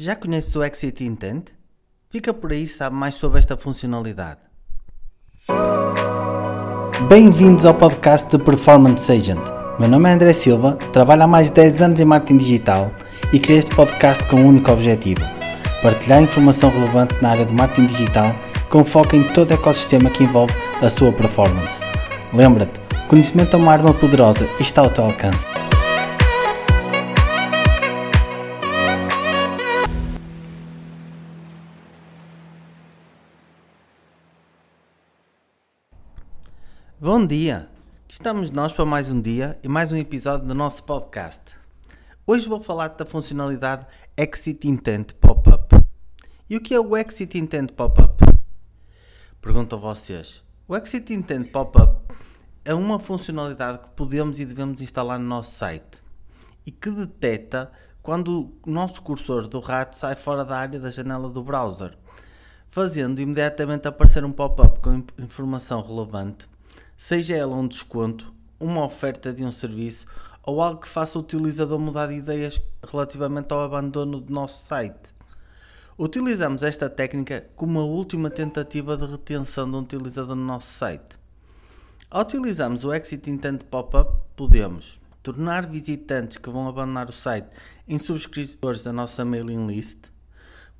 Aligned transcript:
Já 0.00 0.14
conheces 0.14 0.54
o 0.54 0.62
Exit 0.62 1.02
Intent? 1.02 1.46
Fica 2.08 2.32
por 2.32 2.52
aí 2.52 2.62
e 2.62 2.68
sabe 2.68 2.94
mais 2.94 3.16
sobre 3.16 3.40
esta 3.40 3.56
funcionalidade. 3.56 4.38
Bem-vindos 7.08 7.66
ao 7.66 7.74
podcast 7.74 8.30
de 8.30 8.40
Performance 8.44 9.10
Agent. 9.10 9.42
Meu 9.76 9.88
nome 9.88 10.08
é 10.08 10.12
André 10.12 10.32
Silva, 10.32 10.76
trabalho 10.92 11.24
há 11.24 11.26
mais 11.26 11.48
de 11.48 11.54
10 11.54 11.82
anos 11.82 12.00
em 12.00 12.04
marketing 12.04 12.36
digital 12.36 12.92
e 13.32 13.40
criei 13.40 13.58
este 13.58 13.74
podcast 13.74 14.22
com 14.28 14.36
um 14.36 14.46
único 14.46 14.70
objetivo: 14.70 15.22
partilhar 15.82 16.22
informação 16.22 16.70
relevante 16.70 17.20
na 17.20 17.30
área 17.30 17.44
de 17.44 17.52
marketing 17.52 17.86
digital 17.88 18.32
com 18.70 18.84
foco 18.84 19.16
em 19.16 19.24
todo 19.32 19.50
o 19.50 19.54
ecossistema 19.54 20.10
que 20.10 20.22
envolve 20.22 20.54
a 20.80 20.88
sua 20.88 21.10
performance. 21.10 21.80
Lembra-te, 22.32 22.78
conhecimento 23.08 23.56
é 23.56 23.58
uma 23.58 23.72
arma 23.72 23.92
poderosa 23.92 24.46
e 24.60 24.62
está 24.62 24.80
ao 24.80 24.90
teu 24.90 25.06
alcance. 25.06 25.57
Bom 37.10 37.26
dia! 37.26 37.70
Estamos 38.06 38.50
nós 38.50 38.74
para 38.74 38.84
mais 38.84 39.10
um 39.10 39.18
dia 39.18 39.58
e 39.62 39.66
mais 39.66 39.90
um 39.90 39.96
episódio 39.96 40.46
do 40.46 40.54
nosso 40.54 40.84
podcast. 40.84 41.56
Hoje 42.26 42.46
vou 42.46 42.60
falar 42.60 42.88
da 42.88 43.06
funcionalidade 43.06 43.86
Exit 44.14 44.68
Intent 44.68 45.14
Pop-up. 45.14 45.74
E 46.50 46.54
o 46.54 46.60
que 46.60 46.74
é 46.74 46.78
o 46.78 46.94
Exit 46.94 47.38
Intent 47.38 47.72
Pop-up? 47.72 48.22
Pergunto 49.40 49.74
a 49.74 49.78
vocês. 49.78 50.44
O 50.68 50.76
Exit 50.76 51.14
Intent 51.14 51.50
Pop-up 51.50 52.12
é 52.62 52.74
uma 52.74 52.98
funcionalidade 52.98 53.78
que 53.78 53.88
podemos 53.96 54.38
e 54.38 54.44
devemos 54.44 54.82
instalar 54.82 55.18
no 55.18 55.24
nosso 55.24 55.52
site 55.52 56.04
e 56.66 56.70
que 56.70 56.90
detecta 56.90 57.72
quando 58.02 58.52
o 58.66 58.70
nosso 58.70 59.00
cursor 59.00 59.48
do 59.48 59.60
rato 59.60 59.96
sai 59.96 60.14
fora 60.14 60.44
da 60.44 60.58
área 60.58 60.78
da 60.78 60.90
janela 60.90 61.30
do 61.30 61.42
browser, 61.42 61.96
fazendo 62.68 63.18
imediatamente 63.18 63.88
aparecer 63.88 64.26
um 64.26 64.30
pop-up 64.30 64.78
com 64.80 65.02
informação 65.18 65.80
relevante 65.80 66.46
seja 66.98 67.36
ela 67.36 67.56
um 67.56 67.68
desconto, 67.68 68.34
uma 68.58 68.84
oferta 68.84 69.32
de 69.32 69.44
um 69.44 69.52
serviço 69.52 70.04
ou 70.42 70.60
algo 70.60 70.80
que 70.80 70.88
faça 70.88 71.16
o 71.16 71.22
utilizador 71.22 71.78
mudar 71.78 72.08
de 72.08 72.14
ideias 72.14 72.60
relativamente 72.84 73.52
ao 73.52 73.60
abandono 73.60 74.20
do 74.20 74.32
nosso 74.32 74.66
site. 74.66 75.14
Utilizamos 75.96 76.64
esta 76.64 76.90
técnica 76.90 77.48
como 77.54 77.78
a 77.78 77.84
última 77.84 78.30
tentativa 78.30 78.96
de 78.96 79.06
retenção 79.06 79.70
de 79.70 79.76
um 79.76 79.80
utilizador 79.80 80.34
no 80.34 80.44
nosso 80.44 80.72
site. 80.72 81.18
Ao 82.10 82.22
utilizarmos 82.22 82.84
o 82.84 82.92
Exit 82.92 83.30
Intent 83.30 83.62
Pop-up, 83.64 84.20
podemos 84.34 84.98
tornar 85.22 85.66
visitantes 85.66 86.36
que 86.36 86.50
vão 86.50 86.66
abandonar 86.66 87.08
o 87.08 87.12
site 87.12 87.48
em 87.86 87.98
subscritores 87.98 88.82
da 88.82 88.92
nossa 88.92 89.24
mailing 89.24 89.66
list, 89.66 90.06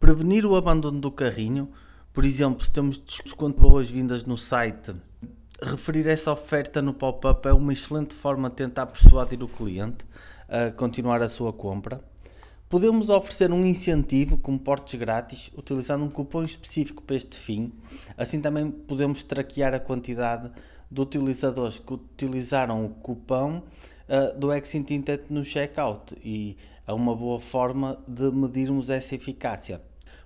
prevenir 0.00 0.44
o 0.44 0.56
abandono 0.56 1.00
do 1.00 1.12
carrinho, 1.12 1.70
por 2.12 2.24
exemplo, 2.24 2.64
se 2.64 2.72
temos 2.72 2.98
desconto 2.98 3.60
boas-vindas 3.60 4.24
no 4.24 4.36
site 4.36 4.94
referir 5.62 6.06
essa 6.06 6.32
oferta 6.32 6.80
no 6.80 6.94
pop-up 6.94 7.46
é 7.48 7.52
uma 7.52 7.72
excelente 7.72 8.14
forma 8.14 8.48
de 8.48 8.56
tentar 8.56 8.86
persuadir 8.86 9.42
o 9.42 9.48
cliente 9.48 10.06
a 10.48 10.70
continuar 10.70 11.20
a 11.20 11.28
sua 11.28 11.52
compra. 11.52 12.00
Podemos 12.68 13.08
oferecer 13.08 13.50
um 13.50 13.64
incentivo 13.64 14.36
com 14.36 14.58
portes 14.58 14.98
grátis, 14.98 15.50
utilizando 15.56 16.04
um 16.04 16.10
cupom 16.10 16.44
específico 16.44 17.02
para 17.02 17.16
este 17.16 17.38
fim. 17.38 17.72
Assim 18.16 18.40
também 18.40 18.70
podemos 18.70 19.22
traquear 19.22 19.72
a 19.72 19.80
quantidade 19.80 20.50
de 20.90 21.00
utilizadores 21.00 21.78
que 21.78 21.94
utilizaram 21.94 22.84
o 22.84 22.90
cupom 22.90 23.58
uh, 23.58 24.38
do 24.38 24.52
Exit 24.52 24.92
Intent 24.92 25.22
no 25.30 25.44
checkout 25.44 26.14
e 26.22 26.56
é 26.86 26.92
uma 26.92 27.14
boa 27.16 27.40
forma 27.40 27.98
de 28.06 28.30
medirmos 28.30 28.90
essa 28.90 29.14
eficácia. 29.14 29.80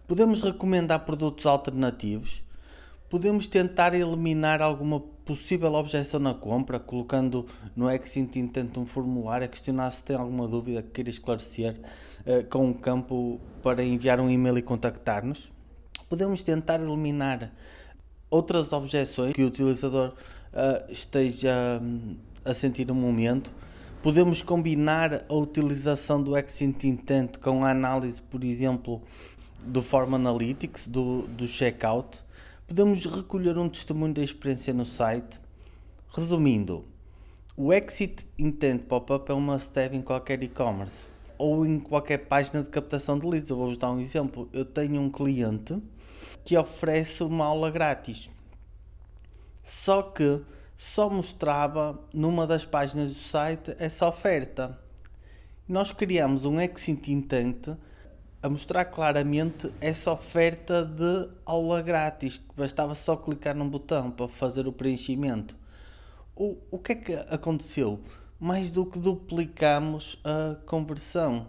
Podemos 0.06 0.40
recomendar 0.40 1.04
produtos 1.04 1.46
alternativos, 1.46 2.42
podemos 3.08 3.46
tentar 3.46 3.94
eliminar 3.94 4.60
alguma 4.60 5.00
possível 5.24 5.72
objeção 5.74 6.20
na 6.20 6.34
compra, 6.34 6.78
colocando 6.78 7.46
no 7.76 7.90
Exit 7.90 8.38
Intent 8.38 8.76
um 8.76 8.86
formulário 8.86 9.44
a 9.44 9.48
questionar 9.48 9.90
se 9.90 10.02
tem 10.02 10.16
alguma 10.16 10.48
dúvida 10.48 10.82
que 10.82 10.90
queira 10.90 11.10
esclarecer, 11.10 11.80
uh, 12.26 12.46
com 12.48 12.66
um 12.66 12.72
campo 12.72 13.40
para 13.62 13.84
enviar 13.84 14.20
um 14.20 14.28
e-mail 14.28 14.58
e 14.58 14.62
contactar-nos. 14.62 15.52
Podemos 16.08 16.42
tentar 16.42 16.80
eliminar 16.80 17.52
outras 18.30 18.72
objeções 18.72 19.32
que 19.32 19.42
o 19.42 19.46
utilizador 19.46 20.14
uh, 20.52 20.92
esteja 20.92 21.80
um, 21.80 22.16
a 22.44 22.52
sentir 22.52 22.86
no 22.86 22.94
momento. 22.94 23.50
Podemos 24.02 24.42
combinar 24.42 25.24
a 25.28 25.34
utilização 25.34 26.20
do 26.22 26.36
Exit 26.36 26.88
Intent 26.88 27.38
com 27.38 27.64
a 27.64 27.70
análise, 27.70 28.20
por 28.20 28.42
exemplo, 28.42 29.00
do 29.64 29.80
Form 29.80 30.14
Analytics, 30.14 30.88
do, 30.88 31.22
do 31.28 31.46
checkout 31.46 32.22
podemos 32.72 33.04
recolher 33.04 33.58
um 33.58 33.68
testemunho 33.68 34.14
da 34.14 34.22
experiência 34.22 34.72
no 34.72 34.86
site. 34.86 35.38
Resumindo, 36.08 36.86
o 37.54 37.70
Exit 37.70 38.26
Intent 38.38 38.84
Pop-up 38.84 39.30
é 39.30 39.34
uma 39.34 39.58
step 39.58 39.94
em 39.94 40.00
qualquer 40.00 40.42
e-commerce 40.42 41.04
ou 41.36 41.66
em 41.66 41.78
qualquer 41.78 42.16
página 42.16 42.62
de 42.62 42.70
captação 42.70 43.18
de 43.18 43.26
leads. 43.26 43.50
Eu 43.50 43.58
vou-vos 43.58 43.76
dar 43.76 43.92
um 43.92 44.00
exemplo. 44.00 44.48
Eu 44.54 44.64
tenho 44.64 45.02
um 45.02 45.10
cliente 45.10 45.76
que 46.46 46.56
oferece 46.56 47.22
uma 47.22 47.44
aula 47.44 47.70
grátis, 47.70 48.30
só 49.62 50.00
que 50.00 50.40
só 50.74 51.10
mostrava 51.10 52.02
numa 52.10 52.46
das 52.46 52.64
páginas 52.64 53.12
do 53.12 53.20
site 53.20 53.76
essa 53.78 54.08
oferta. 54.08 54.78
Nós 55.68 55.92
criamos 55.92 56.46
um 56.46 56.58
Exit 56.58 57.12
Intent 57.12 57.68
a 58.42 58.48
mostrar 58.48 58.86
claramente 58.86 59.72
essa 59.80 60.10
oferta 60.10 60.84
de 60.84 61.30
aula 61.46 61.80
grátis, 61.80 62.38
que 62.38 62.56
bastava 62.56 62.92
só 62.96 63.14
clicar 63.14 63.54
num 63.54 63.68
botão 63.68 64.10
para 64.10 64.26
fazer 64.26 64.66
o 64.66 64.72
preenchimento. 64.72 65.56
O, 66.34 66.58
o 66.68 66.78
que 66.78 66.92
é 66.92 66.94
que 66.96 67.14
aconteceu? 67.30 68.00
Mais 68.40 68.72
do 68.72 68.84
que 68.84 68.98
duplicamos 68.98 70.20
a 70.24 70.56
conversão. 70.66 71.46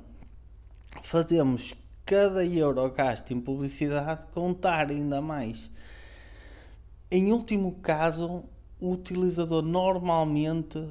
Fazemos 1.01 1.73
cada 2.05 2.45
euro 2.45 2.87
gasto 2.91 3.33
em 3.33 3.41
publicidade 3.41 4.27
contar 4.31 4.91
ainda 4.91 5.19
mais. 5.19 5.71
Em 7.09 7.31
último 7.31 7.71
caso, 7.81 8.43
o 8.79 8.91
utilizador 8.91 9.63
normalmente 9.63 10.87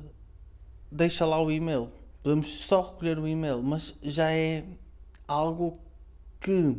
deixa 0.91 1.25
lá 1.25 1.41
o 1.41 1.49
e-mail. 1.49 1.91
Podemos 2.25 2.65
só 2.65 2.83
recolher 2.83 3.21
o 3.21 3.29
e-mail, 3.29 3.63
mas 3.63 3.95
já 4.03 4.33
é 4.33 4.65
algo 5.29 5.79
que 6.43 6.77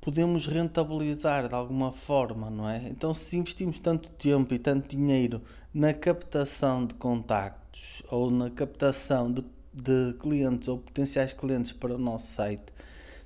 podemos 0.00 0.46
rentabilizar 0.46 1.48
de 1.48 1.54
alguma 1.54 1.92
forma, 1.92 2.48
não 2.48 2.68
é? 2.68 2.88
Então, 2.88 3.12
se 3.12 3.36
investimos 3.36 3.78
tanto 3.78 4.08
tempo 4.10 4.54
e 4.54 4.58
tanto 4.58 4.88
dinheiro 4.88 5.42
na 5.74 5.92
captação 5.92 6.86
de 6.86 6.94
contactos 6.94 8.02
ou 8.10 8.30
na 8.30 8.48
captação 8.48 9.30
de, 9.30 9.44
de 9.74 10.14
clientes 10.20 10.68
ou 10.68 10.78
potenciais 10.78 11.32
clientes 11.32 11.72
para 11.72 11.94
o 11.94 11.98
nosso 11.98 12.32
site, 12.32 12.72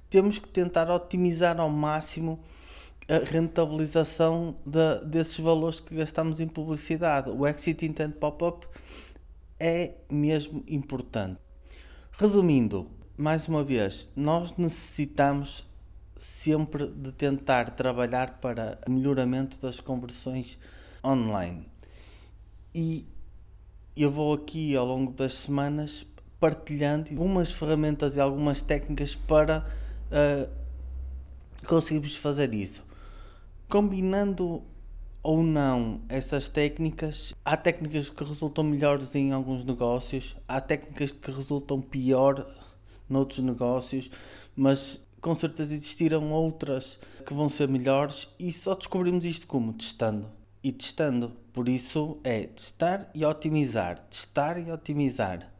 temos 0.08 0.38
que 0.38 0.48
tentar 0.48 0.90
otimizar 0.90 1.60
ao 1.60 1.70
máximo 1.70 2.40
a 3.08 3.18
rentabilização 3.18 4.56
de, 4.64 5.04
desses 5.06 5.38
valores 5.38 5.78
que 5.78 5.94
gastamos 5.94 6.40
em 6.40 6.48
publicidade. 6.48 7.30
O 7.30 7.46
Exit 7.46 7.84
Intent 7.84 8.14
Pop-up 8.14 8.66
é 9.60 9.92
mesmo 10.10 10.64
importante. 10.66 11.38
Resumindo, 12.12 12.90
mais 13.22 13.46
uma 13.46 13.62
vez, 13.62 14.10
nós 14.16 14.56
necessitamos 14.56 15.64
sempre 16.16 16.88
de 16.88 17.12
tentar 17.12 17.70
trabalhar 17.70 18.40
para 18.40 18.80
melhoramento 18.88 19.60
das 19.60 19.78
conversões 19.78 20.58
online. 21.04 21.68
E 22.74 23.06
eu 23.96 24.10
vou 24.10 24.34
aqui 24.34 24.74
ao 24.74 24.84
longo 24.84 25.12
das 25.12 25.34
semanas 25.34 26.04
partilhando 26.40 27.10
algumas 27.10 27.52
ferramentas 27.52 28.16
e 28.16 28.20
algumas 28.20 28.60
técnicas 28.60 29.14
para 29.14 29.64
uh, 30.10 30.50
conseguirmos 31.64 32.16
fazer 32.16 32.52
isso. 32.52 32.84
Combinando 33.68 34.64
ou 35.22 35.44
não 35.44 36.00
essas 36.08 36.48
técnicas, 36.48 37.32
há 37.44 37.56
técnicas 37.56 38.10
que 38.10 38.24
resultam 38.24 38.64
melhores 38.64 39.14
em 39.14 39.30
alguns 39.30 39.64
negócios, 39.64 40.36
há 40.48 40.60
técnicas 40.60 41.12
que 41.12 41.30
resultam 41.30 41.80
pior 41.80 42.61
noutros 43.08 43.40
negócios, 43.40 44.10
mas 44.54 45.00
com 45.20 45.34
certeza 45.34 45.72
existiram 45.72 46.32
outras 46.32 46.98
que 47.24 47.32
vão 47.32 47.48
ser 47.48 47.68
melhores 47.68 48.28
e 48.38 48.52
só 48.52 48.74
descobrimos 48.74 49.24
isto 49.24 49.46
como? 49.46 49.72
Testando. 49.72 50.26
E 50.62 50.72
testando. 50.72 51.32
Por 51.52 51.68
isso 51.68 52.18
é 52.24 52.46
testar 52.46 53.08
e 53.14 53.24
otimizar. 53.24 54.00
Testar 54.00 54.58
e 54.58 54.70
otimizar. 54.70 55.52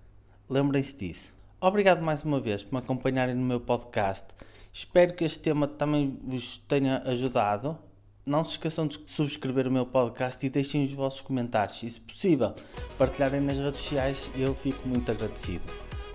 Lembrem-se 0.49 0.97
disso. 0.97 1.33
Obrigado 1.61 2.03
mais 2.03 2.25
uma 2.25 2.41
vez 2.41 2.65
por 2.65 2.73
me 2.73 2.79
acompanharem 2.79 3.35
no 3.35 3.45
meu 3.45 3.61
podcast. 3.61 4.27
Espero 4.73 5.15
que 5.15 5.25
este 5.25 5.39
tema 5.39 5.69
também 5.69 6.19
vos 6.25 6.57
tenha 6.67 7.03
ajudado. 7.05 7.79
Não 8.25 8.45
se 8.45 8.53
esqueçam 8.53 8.87
de 8.87 9.01
subscrever 9.07 9.69
o 9.69 9.71
meu 9.71 9.87
podcast 9.87 10.45
e 10.45 10.51
deixem 10.51 10.85
os 10.85 10.93
vossos 10.93 11.21
comentários. 11.21 11.83
E 11.83 11.91
se 11.91 12.01
possível, 12.01 12.55
partilharem 12.97 13.41
nas 13.41 13.59
redes 13.59 13.81
sociais. 13.81 14.31
Eu 14.37 14.55
fico 14.55 14.89
muito 14.89 15.11
agradecido. 15.11 15.92